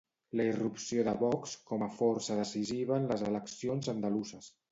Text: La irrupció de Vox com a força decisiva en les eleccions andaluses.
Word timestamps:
La 0.39 0.45
irrupció 0.51 1.03
de 1.07 1.13
Vox 1.19 1.53
com 1.73 1.85
a 1.87 1.91
força 1.99 2.39
decisiva 2.41 2.97
en 3.01 3.07
les 3.13 3.25
eleccions 3.31 3.93
andaluses. 3.97 4.53